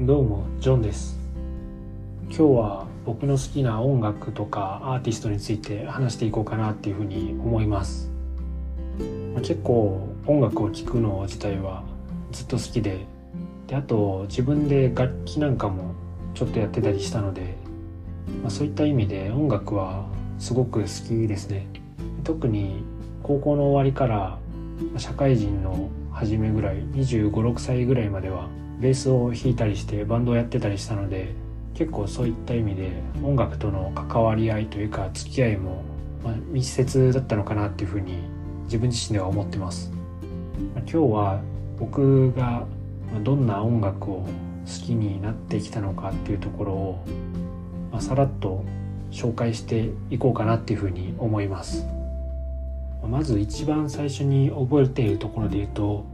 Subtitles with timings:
[0.00, 1.18] どうもジョンです。
[2.30, 8.10] 今日は僕の好きな音楽とかアーティストについて話していこうかなっていうふうに思います。
[9.42, 11.84] 結構音楽を聴くの自体は
[12.32, 13.04] ずっと好きで
[13.66, 15.92] であと自分で楽器なんかも
[16.32, 17.58] ちょっとやってたりしたので、
[18.40, 20.06] まあ、そういった意味で音楽は
[20.38, 21.66] すごく好きですね。
[22.24, 22.84] 特に
[23.22, 24.38] 高校の終わりから
[24.96, 28.48] 社会人の初めぐらい2 5 6歳ぐらいまでは
[28.80, 31.34] ベースを弾いたりしてバンドをやってたりしたので
[31.74, 35.82] 結構そういった意味で音楽との関わり合いというか付き合いも、
[36.24, 38.18] ま、密接だったのかなっていうふうに
[38.64, 39.92] 自分自身では思ってます。
[40.76, 41.40] 今日は
[41.78, 42.66] 僕が
[43.22, 44.26] どんな音楽を好
[44.66, 47.04] きになってきたのかっていうところを、
[47.90, 48.64] ま、さらっと
[49.10, 51.84] 紹介していこうかなっていうふうに思います。
[53.08, 56.04] まず一番最初に覚えているところで言うと、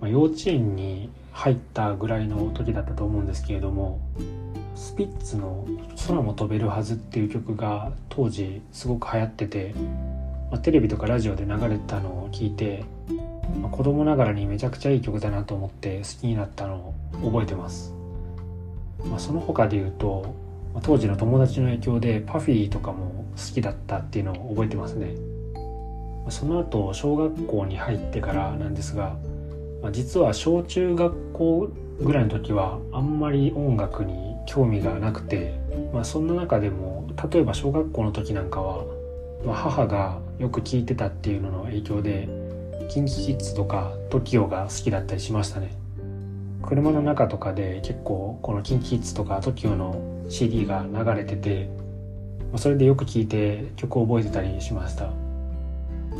[0.00, 4.00] まあ、幼稚園に入ったぐらいの時だったと思うんですけれども
[4.74, 5.66] スピッツの
[6.08, 9.74] 「空も飛べるはず」っていう曲が当時すごく流行ってて、
[10.50, 12.84] まあ、テレビとかラジオで流れたのを聞いて、
[13.60, 17.94] まあ、子供ながらにめちゃくちゃいい曲だなと思って好きになったのを覚えてます、
[19.04, 20.34] まあ、その他で言うと、
[20.74, 25.14] ま、当時の友達の影響で Puffy とかも好きだったっていうのを覚えてますね。
[26.28, 29.16] その後小学校に入ってからなんですが
[29.82, 31.68] まあ、実は小中学校
[32.00, 35.58] ぐらいの時はあんまり音楽に興味がなくて、
[35.92, 38.84] まあ、そんな中でも例えば小学校の時なんかは、
[39.44, 42.28] まあ、母がよく聴いてたっていうのの影響で
[42.90, 45.70] KinKiKids とか TOKIO が好きだったりしましたね。
[46.62, 51.68] 車の中とかで結構この KinKiKids とか TOKIO の CD が流れてて、
[52.52, 55.10] ま、それでよく聴いて曲を覚えてたりしました。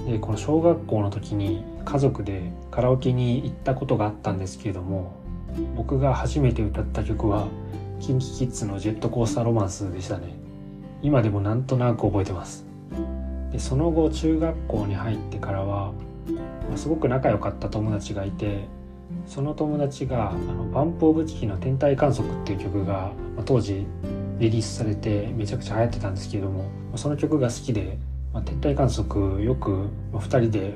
[0.07, 5.21] でこの小学校の時に家族でカラオケに行ったことがあったんですけれども
[5.77, 7.49] 僕が初めて歌った曲は
[8.01, 10.35] KinKiKids の「ジェットコースターロマンス」でしたね。
[11.03, 12.67] 今でもなんとなく覚えてます。
[13.53, 15.93] でその後中学校に入ってからは、
[16.71, 18.69] ま、すごく仲良かった友達がいて
[19.27, 23.87] その友達があのバンプ・オブ・チキの「天体観測」っていう曲が、まあ、当時
[24.39, 26.65] リリースされてめちゃくちゃ流行ってたんですけれども
[26.95, 27.99] その曲が好きで
[28.33, 30.75] まあ、天体観測よく2人で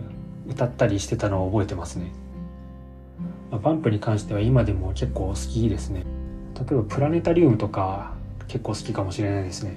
[0.49, 2.13] 歌ったりしてたのを覚えてますね、
[3.51, 6.05] まあ、バンプに関しては今でも結構好きですね。
[6.55, 8.15] 例えばプラネタリウムとか
[8.47, 9.75] 結構好きかもしれないですね、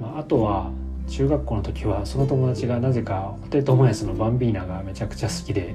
[0.00, 0.70] まあ、あとは
[1.08, 5.74] 中学校の時はその友達がなぜか布袋寅泰のバンビーナがめちゃくちゃ好きで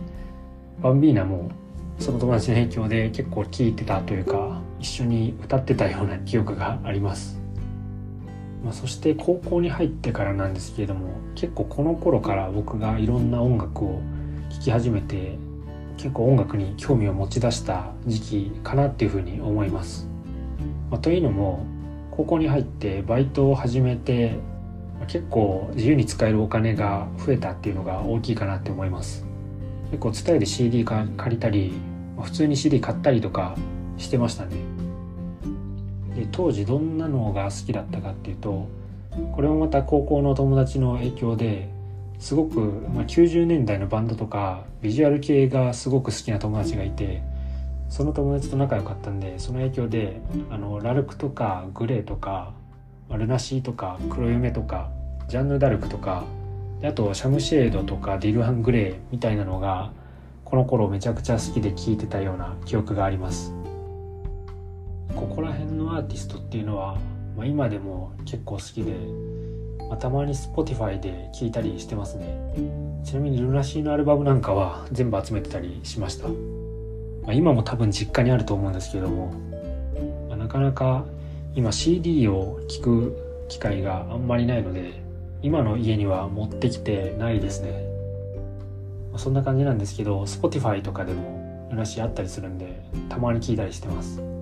[0.82, 1.52] バンビーナも
[2.00, 7.39] その友達の影響で結構聴いてたというか一緒に歌ってたような記憶があります。
[8.64, 14.02] まあ、そして高校に入ってからなんですけれども結構この頃から僕がいろんな音楽を
[14.50, 15.38] 聴き始めて
[15.98, 20.08] 結構音楽に興味を持ち出した時期かなっていうふうに思います。
[20.90, 21.66] まあ、というのも
[22.12, 24.40] 高校に入ってバイトを始めて
[25.08, 29.26] 結構自由に使えるお金が増えたっていうのが大きいかなって思います。
[29.92, 31.74] 結構伝えで CD 借りたり
[32.22, 33.56] 普通に CD 買ったりとか
[33.98, 34.79] してましたね。
[36.20, 38.68] で当時どんなのが好きだったかっていうと
[39.32, 41.70] これもまた高校の友達の影響で
[42.20, 47.24] すごく、まあ、90年代のバンドとかビジュアル系がすごく好きな友達がいて
[47.88, 50.20] その友達と仲良かったんでその影響で
[50.50, 52.54] あのラルクとかグレーとか
[53.10, 54.92] ルナシーとか黒夢とか
[55.28, 56.26] ジャンヌ・ダルクとか
[56.84, 59.92] あとシャムシェードとかディルハン・グレーみたいなのが
[60.44, 63.59] この頃めちゃくちゃ好きで聴いてたような記憶があります。
[65.20, 66.98] ここら辺のアーティストっていうのは、
[67.36, 68.94] まあ、今でも結構好きで、
[69.90, 72.80] まあ、たまに Spotify で聴いたりしてますね。
[73.04, 76.36] ちなみにルナシーのアルバムなんかは全部集めてたりしました、ま
[77.30, 79.34] あ、今も多分実家にあると思うんですけども、
[80.28, 81.06] まあ、なかなか
[81.56, 85.02] 今 CD を聴く機会があんまりないので
[85.42, 87.72] 今の家には持ってきてないですね、
[89.12, 94.39] まあ、そんな感じなんですけど Spotify とかでもルナシーあったりするんでたまに聴いたりしてます。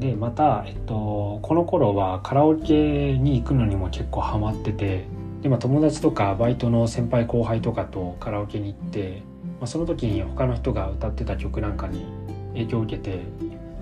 [0.00, 5.04] でまた、えっと、この頃はカラオケに行くのにも結構ハマってて
[5.42, 9.22] で、まあ、友達とかバイトの先輩後輩とかとカラオケに行って、
[9.60, 12.06] まあ、その時に他の人が歌ってた曲なんかに
[12.54, 13.20] 影響を受けて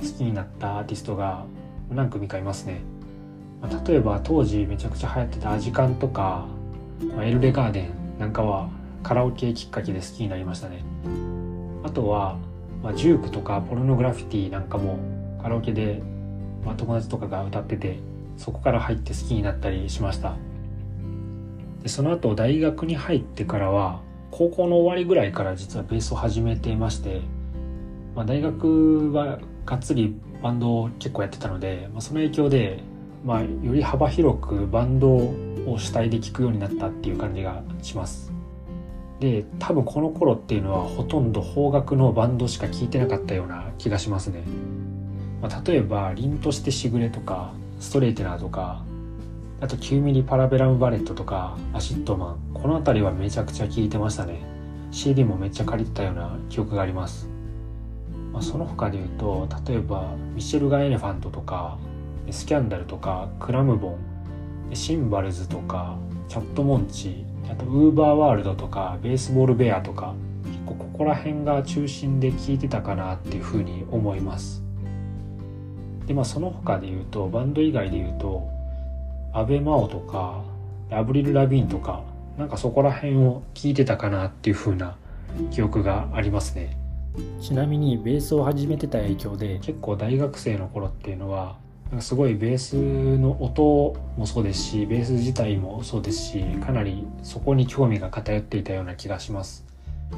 [0.01, 1.47] 好きになったアーティストが
[1.89, 2.81] 何組かいますね、
[3.63, 6.49] まあ、例えば当時めちゃくちゃ流行ってたアジカンとか、
[7.15, 8.71] まあ、エルレガーデンなんかは
[9.05, 10.83] カラオケきっかけで好きになりましたね。
[11.85, 12.37] あとは、
[12.83, 14.99] まあ、ジュークとかポルノグラフィティなんかも
[15.43, 16.03] カラオケで、
[16.65, 17.99] まあ、友達とかが歌ってて
[18.37, 20.37] そこから入って好きになったりしました
[21.83, 24.01] でその後大学に入ってからは
[24.31, 27.21] 高校の終わりぐらいから実はベースを始めていまして
[28.19, 30.13] まあ、大学はがっつり
[30.43, 32.81] バンドを結構やってたので、まあ、その影響で、
[33.25, 38.33] まあ、より幅広くバンドを主体で聴くようになったっていう感じがします。
[39.21, 44.43] で多分この頃っていうのはほとんど邦楽のバンドしか聴いてなかったような気がしますね。
[45.41, 48.83] まあ、例えば「凛としてしぐれ」とか「ストレーテナー」とか
[49.61, 52.37] あと9mm Parabellum Bullet とか ACIDMAN。
[52.55, 54.59] この辺りはめちゃくちゃ聴いてましたね。
[54.91, 57.29] CD もめっちゃ借りてたような記憶があります、
[58.33, 61.79] まあ、その他で言うと例えば Michelle Gun Elephant とか
[62.31, 63.91] SCANDAL とかクラムボ
[64.71, 65.99] ン Cymbals とか
[66.29, 70.15] チャットモンチーあと UVERworld とか Base Ball Bear とか
[70.45, 74.68] 結構ここら辺が中心で聴いてたかなっていうふうに思います。
[76.09, 78.49] でまあその他で言うとバンド以外で言うと
[79.33, 80.43] 阿部真央とか
[80.91, 82.03] アブリル・ラビーンとか
[82.39, 84.97] なんかそこら辺を聞いてたかなっていう風な
[85.51, 86.77] 記憶がありますね。
[87.41, 91.57] ちなみにベースを始めてた影響で結構大学生の頃っていうのは
[92.01, 92.77] すごいベース
[93.19, 99.67] の音もそうですしベース自体もそうですしかなりそこに興味が偏っていたような気がします。
[100.11, 100.17] で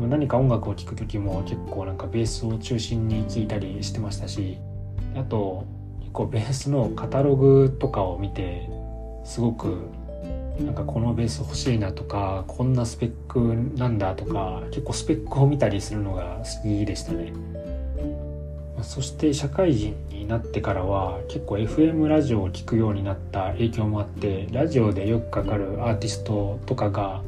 [0.00, 4.58] も何か音楽を聴く時も結構なんかベースを中心に聴いたりしてましたし
[5.16, 5.64] あと
[6.16, 8.68] 構ベースのカタログとかを見て
[9.24, 9.90] すごく
[10.58, 17.34] なんかこのベース欲しいなとかこんなスペックなんだとか結構スペックを見たりするのが好きでしたね。
[18.82, 27.22] そして社会人になってからは結構 FM ラジオを聴くようになった影響もあってラジオでよくかかるアーティストとかが、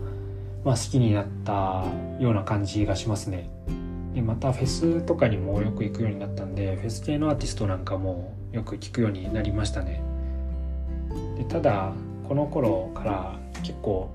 [0.64, 1.84] まあ、好きになった
[2.20, 3.50] ような感じがしますね。
[4.18, 10.02] でまたフェスとかにもよく行くようになったんでフェス系のアーティストなんかもよく聞くようになりましたね。
[11.36, 11.92] でただ
[12.26, 14.10] この頃から結構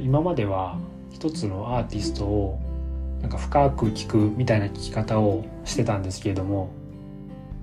[0.00, 0.80] 今までは
[1.12, 2.58] 一つのアーティストを
[3.20, 6.70] なんか深く聞くみたいな聞き方をしてたんですけれども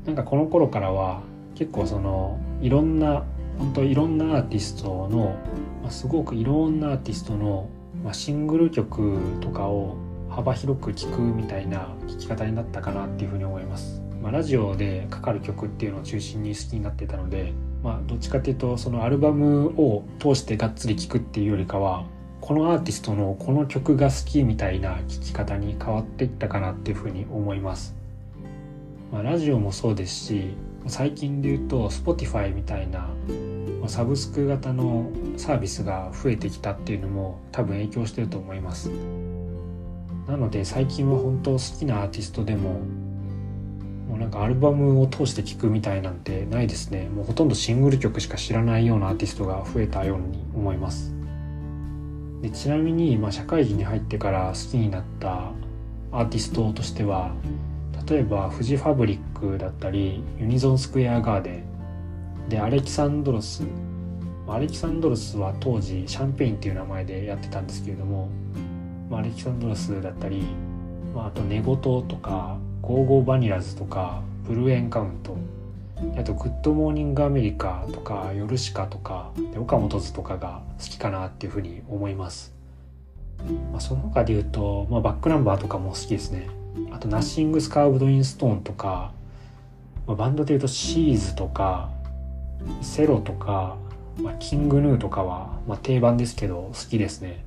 [0.06, 1.22] なんかこの頃からは
[1.54, 3.26] 結構そのいろんな
[3.58, 5.36] 本当いろんなアーティストの、
[5.82, 7.68] まあ、すごくいろんなアーティストの、
[8.06, 9.98] まあ、シングル曲とかを
[10.34, 14.02] 幅広く聴くみたいな聴き方になったかなっていうふうに思います。
[14.22, 17.54] まあ、ラジオでかかる曲っていうのを中心に好きになってたので、
[17.84, 22.06] まあ、どっちかっていうとそのアルバムを通してがっつり聴くっていうよりかは
[22.42, 27.96] このアーティストのこの曲が好きみたいな聴き方に変わっていったかなっていうふうに思います。
[29.12, 30.56] まあ、ラジオもそうですし
[30.88, 33.08] 最近で言うと Spotify みたいな
[33.88, 38.90] サブスク型のサービスが増えてきたっていうのも多分影響してると思います。
[40.28, 42.80] なので最近は本当好きなアーティストでも
[44.08, 47.10] もうなんかアルバムを通して聴くみたいなんてないですね。
[47.10, 51.14] もうほとんどシングル曲しか知らないようなアーティストが増えたように思います。
[52.42, 55.52] でちなみに、まあ、社会人に入ってから好きになった
[56.12, 57.34] アーティストとしては
[58.08, 62.50] 例えばフジファブリックだったりユニゾンスクエアガーデン。
[62.50, 63.64] でアレキサンドロス。
[64.48, 68.30] Alexandros は当時 Champagne っていう名前でやってたんですけれども
[69.13, 70.42] まあ、 Alexandros だったり、
[71.13, 75.38] まあ、あとねごととか go!go!vanillas とか BLUE ENCOUNT。
[76.18, 82.54] あとグッドモーニングアメリカとかヨルシカとかで岡本図とかが好きかなっていうふうに思います、
[83.72, 86.50] まあ、その他で言うと、まあ、バックナンバーとかも好きですね。
[86.91, 89.13] あと Nothing's Carved In Stone とか、
[90.08, 91.91] まあ、バンドで言うとシーズとか
[92.82, 93.77] cero とか、
[94.20, 97.46] まあ、 King Gnu とかは、まあ、定番ですけど好きですね。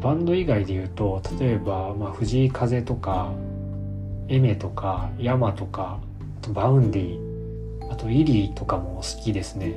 [0.00, 3.32] バンド以外で言うと例えば、まあ、藤井風とか
[4.28, 6.00] Aimer とか yama とか
[6.40, 7.30] あと Vaundy
[7.90, 9.74] あと iri とかも好きですね。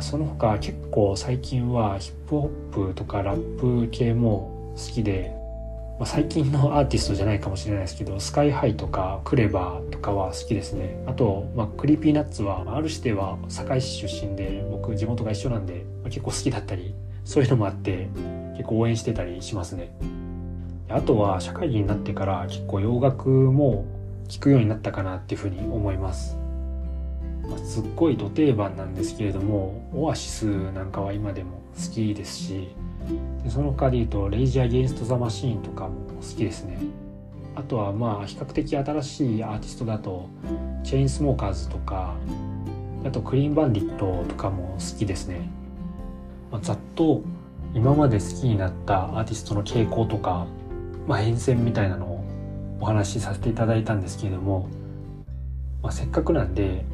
[0.00, 5.32] その他結構最近はヒップホップとかラップ系も好きで、
[5.98, 11.02] まあ、最近のアーティストじゃないかもしれないですけど SKY-HI とか KREVA とかは好きですね。
[11.06, 16.94] あと、まあ、 Creepy Nuts は R-指定は堺市出身で僕地元が一緒なんで、まあ、結構好きだったり
[17.24, 18.08] そういうのもあって
[18.56, 19.90] 結構応援してたりしますね。
[20.88, 23.84] あとは社会人になってから結構洋楽も
[24.28, 26.36] 聴くようになったかなっていうふうに思います。
[27.48, 32.68] まあ、すっごいド定番なんですけれどもオアシスなんかは今でも好きですし
[33.44, 36.78] でその他で言うとレイジ・アゲインスト・ザ・マシーンとかも好きですね。
[37.54, 40.28] あとはまあ比較的新しいアーティストだと
[40.84, 42.14] チェインスモーカーズとか
[43.04, 45.48] あとクリーンバンディットとかも好きですね。
[46.50, 47.22] まあ、ざっと
[47.76, 50.46] 今まで好きになったアーティストの傾向とか、
[51.06, 52.24] まあ、変遷みたいなのを
[52.80, 54.66] お話しさせていただいたんですけれども、
[55.82, 56.86] まあ、せっかくなんで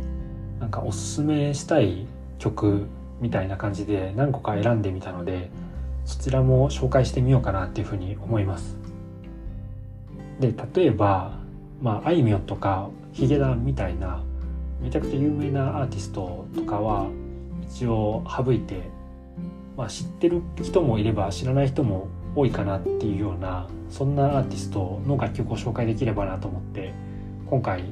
[0.58, 2.08] なんかおすすめしたい
[2.40, 2.88] 曲
[3.20, 5.50] みたいな感じで何個か選んでみたので
[6.04, 8.76] そちらも紹介してみようかなっていうふうに思います。
[10.40, 11.38] で例えば、
[11.80, 14.24] まあ、あいみょんとかヒゲダンみたいな
[14.80, 17.06] めちゃくちゃ有名なアーティストとかは
[17.62, 18.90] 一応省いて、
[19.76, 26.92] まあ、知ってる人もいれば知らない人も多いかなっていうようなそんなアーティストの楽曲を紹介できればなと思って
[27.48, 27.84] 今回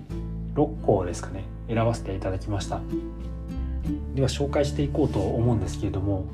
[0.54, 2.80] 6個ですかね選ばせていただきました。
[4.14, 6.24] では紹介していこうと思うんですけれども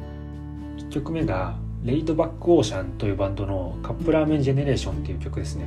[0.79, 5.67] 1曲目がレイドバックオーシャンというバンドのカップラーメンジェネレーションっていう曲ですね。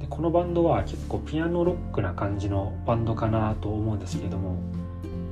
[0.00, 4.56] でこのバンドは結構ピアノロックな感じのバンドかなと思うんですけれども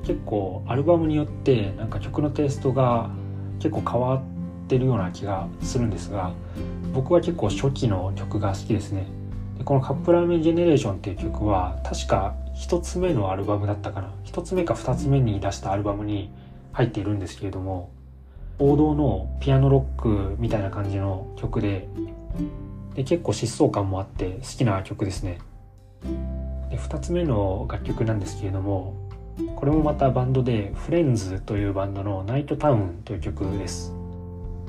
[0.05, 3.11] 結構アルバムによってなんか曲のテイストが
[3.59, 4.23] 結構変わっ
[4.69, 6.33] てるような気がするんですが
[6.95, 9.07] 僕は結構初期の曲が好きですね。
[9.59, 14.13] でこのカップラーメンジェネレーションっていう曲は確か1つ目のアルバムだったかな。
[14.25, 16.31] 1つ目か2つ目に出したアルバムに
[16.73, 17.91] 入っているんですけれども
[18.59, 21.89] 王道のピアノロックみたいな感じの曲で
[22.95, 25.39] で結構疾走感もあって好きな曲ですね。
[26.71, 28.95] で2つ目の楽曲なんですけれども
[29.57, 33.93] これもまたバンドでフレンズというバンドのナイトタウンという曲です。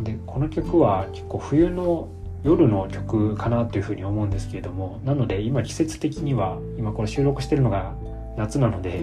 [0.03, 2.09] でこの曲は結構冬の
[2.43, 7.93] 夜の曲かなというふうに思うんですけれどもなので今季節的には今これ収録してるのが
[8.37, 9.01] 夏なので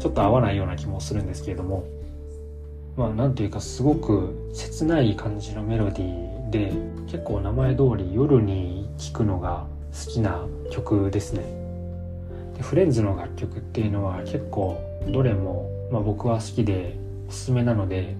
[0.00, 1.84] ちょっと合わないような気もするんですけれども
[2.96, 6.72] まあなんというかすごく切ない感じのメロディーで
[7.06, 11.42] 結構名前通り夜に聴くのが好きな曲ですね。
[12.56, 16.96] でフレンズの楽曲っていうのは結構どれも、まあ、僕は好きで
[17.28, 18.16] おすすめなので、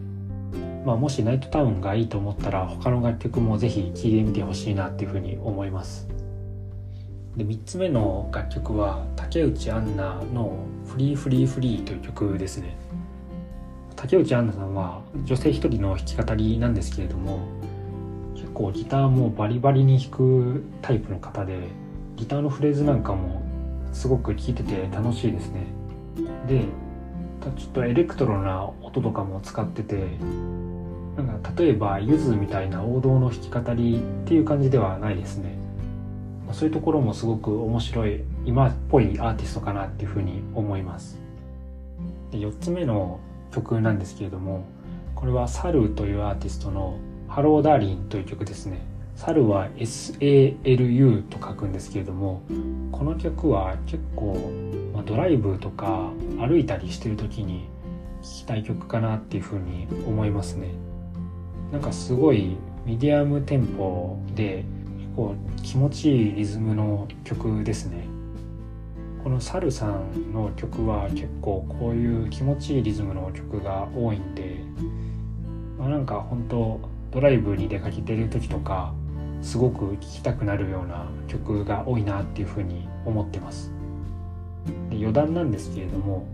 [0.84, 6.08] まあ、もしナイトタウンがいいと思ったら他の楽曲もぜひ聴いてみてほしいなっていうふうに思います。
[7.36, 12.76] で3つ目の楽曲は竹内杏奈の「フリーフリーフリー」という曲ですね。
[13.94, 17.40] 竹内杏奈さんは女性一人の弾き語りなんですけれども
[18.34, 21.68] 結構ギターもバリバリに弾くタイプの方で
[22.16, 23.42] ギターのフレーズなんかも
[23.92, 25.77] すごく聴いてて楽しいですね。
[26.48, 26.64] で
[27.56, 30.08] ちょっとエレクトロな音とかも使ってて
[31.16, 35.56] なんか例えばゆずみたいな王道の弾き語りっていう感じではないですね。
[36.52, 41.18] そういうところもすごく面白い今っぽいアーティストかなっていうふうに思います。
[42.30, 43.20] で4つ目の
[43.52, 44.64] 曲なんですけれども
[45.14, 48.78] これは SALU というアーティストの「Hello Darling」という曲ですね。
[49.16, 52.40] SALU は SALU と書くんですけれども
[52.92, 54.38] この曲は結構、
[54.98, 57.68] まあ、ドライブとか歩いたりしてる時に
[58.20, 60.70] 聴きたい曲かなっていうふうに思いますね。
[61.70, 64.64] なんかすごいミディアムテンポで
[64.98, 68.08] 結構気持ちいいリズムの曲ですね。
[69.22, 74.64] このサルさんの曲は結構こういう気持ちいいリズムの曲が多いんで、
[75.78, 76.80] まあ、なんか本当
[77.12, 78.92] ドライブに出かけてる時とか
[79.42, 83.77] すごく聴きたくなるような曲が多いなっていうふうに思ってます。
[84.90, 86.26] で余談なんですけれども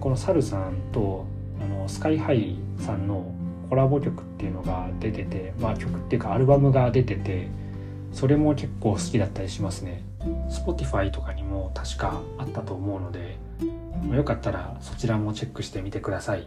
[0.00, 1.26] このサルさんと
[1.60, 3.32] あのスカイハイさんの
[3.68, 7.48] コラボ曲っていうのが出ててまあ曲っていうかアルバムが出てて
[8.12, 10.02] それも結構好きだったりしますね。
[10.48, 13.36] Spotify とかにも確かあったと思うので、
[14.10, 16.46] よかったらそちらもチェックしてみてください。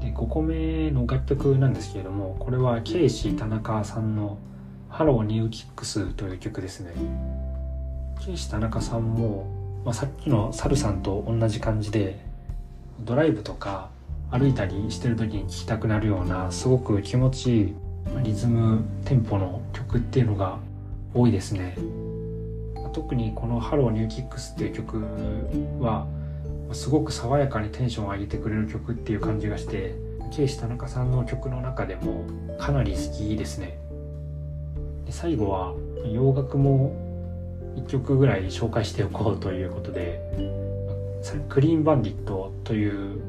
[0.00, 6.90] で5個目の楽曲なんですけれどもこれは Keishi Tanaka さんの「Hello New Kicks」という曲ですね。
[8.20, 9.46] Keishi Tanaka さんも、
[9.84, 12.18] まあ、さっきの SALU さんと同じ感じで
[13.00, 13.90] ドライブとか
[14.30, 17.74] 歩いたりしてる時に聴きたくなるようなすごく気持ちいい
[18.22, 20.58] リズムテンポの曲っていうのが
[21.12, 21.76] 多いですね。
[22.92, 25.04] 特にこの「Hello New Kicks」っていう曲
[25.80, 26.06] は
[26.72, 29.94] すごく爽やかにテンションを上げてくれる曲っていう感じがして
[30.30, 32.24] ケイシ田中さんの曲の中でも
[32.58, 33.78] かなり好きですね。
[35.06, 35.74] で最後は
[36.10, 37.03] 洋楽も
[37.76, 40.20] 1曲ぐらい紹介しておこうということで
[41.48, 43.20] クリーンバンディットという、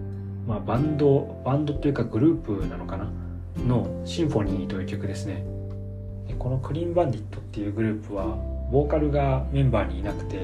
[0.48, 3.10] まあ、バンドバンドというかグループなのかな？
[3.66, 5.46] のシンフォニーという曲ですね。
[6.38, 8.36] このクリーンバンディットっていうグループは
[8.72, 10.42] ボーカルがメンバーにいなくて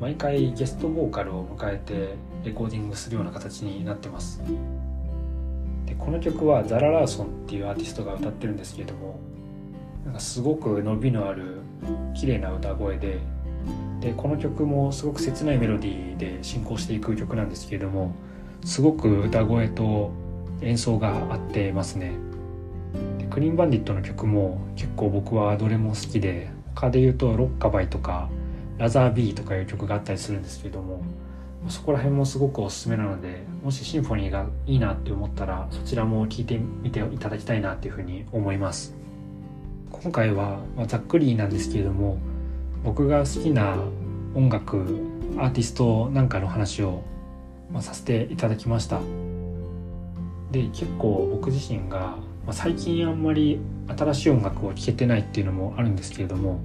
[0.00, 2.14] 毎回ゲストボーカルを迎えて
[2.44, 4.42] レコーディングするような形になってます。
[5.86, 9.20] でこの曲はザラ・ラーソンっていうアーティストが歌ってるんですけれども
[10.04, 11.60] なんかすごく伸びのある
[12.14, 13.18] 綺麗な歌声で
[14.00, 18.14] でこの曲もすごく切ないメロディーで進行していく曲なんですけれども
[18.64, 20.12] すごく歌声と
[20.60, 22.12] 演奏が合ってますね。
[23.18, 28.28] でクリーンバンディットの曲も結構僕はどれも好きで他で言うとロッカバイとか
[28.78, 31.02] ラザービーとかいう曲があったりするんですけれども
[31.68, 39.03] そこら辺もすごくおすすめなのでもしシンフォニーがいいなって思ったらそちらも聴いてみていただきたいなっていうふうに思います。
[40.02, 42.18] 今回は、まざっくりなんですけれども
[42.84, 43.76] 僕が好きな
[44.34, 45.00] 音楽
[45.38, 47.02] アーティストなんかの話を、
[47.72, 49.00] まさせていただきました。
[50.52, 53.58] で結構僕自身が、ま最近あんまり
[53.88, 56.60] 新しい音楽を聴けてないっていうのもあるんですけれども、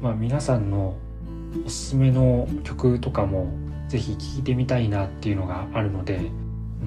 [0.00, 0.96] まあ、皆さんの
[1.64, 3.46] おすすめの曲とかも
[3.88, 6.30] 是非聴いてみたいなっていうのがあるので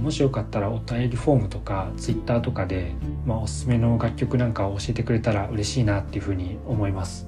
[0.01, 2.93] もしよかったらお便りフォームとか Twitter とかで、
[3.25, 7.27] まあ、おすすめの楽曲なんかを教えてくれたら嬉しいなっていうふうに思います。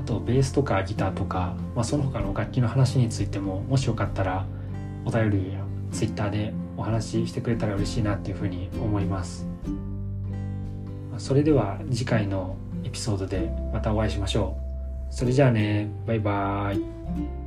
[0.00, 4.46] あとベースとかギターとか、まあ、その他の楽器の話についてももしよかったら
[5.04, 5.60] お便りや
[5.92, 9.46] Twitter でお話ししてくれたら嬉しいなっていうふうに思います。
[11.18, 14.56] それでは次回のエピソードでまたお会いしましょ
[15.10, 15.14] う。
[15.14, 15.90] それじゃあね。
[16.06, 17.43] バイバーイ。